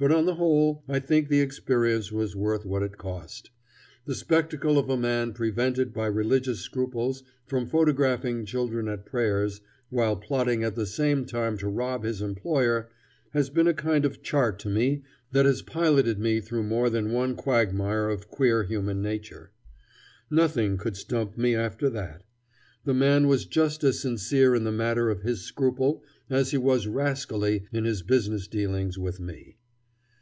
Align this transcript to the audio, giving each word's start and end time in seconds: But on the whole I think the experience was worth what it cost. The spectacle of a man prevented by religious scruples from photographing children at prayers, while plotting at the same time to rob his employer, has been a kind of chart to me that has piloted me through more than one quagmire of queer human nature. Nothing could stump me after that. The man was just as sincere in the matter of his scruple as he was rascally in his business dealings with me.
But 0.00 0.12
on 0.12 0.26
the 0.26 0.36
whole 0.36 0.84
I 0.88 1.00
think 1.00 1.26
the 1.26 1.40
experience 1.40 2.12
was 2.12 2.36
worth 2.36 2.64
what 2.64 2.84
it 2.84 2.98
cost. 2.98 3.50
The 4.04 4.14
spectacle 4.14 4.78
of 4.78 4.88
a 4.88 4.96
man 4.96 5.32
prevented 5.32 5.92
by 5.92 6.06
religious 6.06 6.60
scruples 6.60 7.24
from 7.48 7.66
photographing 7.66 8.44
children 8.46 8.86
at 8.86 9.04
prayers, 9.04 9.60
while 9.90 10.14
plotting 10.14 10.62
at 10.62 10.76
the 10.76 10.86
same 10.86 11.24
time 11.24 11.58
to 11.58 11.68
rob 11.68 12.04
his 12.04 12.22
employer, 12.22 12.88
has 13.30 13.50
been 13.50 13.66
a 13.66 13.74
kind 13.74 14.04
of 14.04 14.22
chart 14.22 14.60
to 14.60 14.68
me 14.68 15.02
that 15.32 15.46
has 15.46 15.62
piloted 15.62 16.20
me 16.20 16.40
through 16.40 16.62
more 16.62 16.88
than 16.88 17.10
one 17.10 17.34
quagmire 17.34 18.08
of 18.08 18.28
queer 18.30 18.62
human 18.62 19.02
nature. 19.02 19.50
Nothing 20.30 20.76
could 20.78 20.96
stump 20.96 21.36
me 21.36 21.56
after 21.56 21.90
that. 21.90 22.22
The 22.84 22.94
man 22.94 23.26
was 23.26 23.46
just 23.46 23.82
as 23.82 23.98
sincere 23.98 24.54
in 24.54 24.62
the 24.62 24.70
matter 24.70 25.10
of 25.10 25.22
his 25.22 25.40
scruple 25.40 26.04
as 26.30 26.52
he 26.52 26.56
was 26.56 26.86
rascally 26.86 27.66
in 27.72 27.84
his 27.84 28.02
business 28.02 28.46
dealings 28.46 28.96
with 28.96 29.18
me. 29.18 29.56